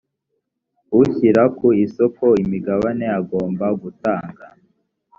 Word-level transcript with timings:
ushyira 1.01 1.43
ku 1.57 1.67
isoko 1.83 2.25
imigabane 2.43 3.05
agomba 3.19 3.65
gutanga 3.81 4.45